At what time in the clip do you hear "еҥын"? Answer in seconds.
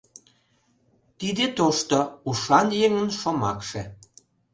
2.85-3.09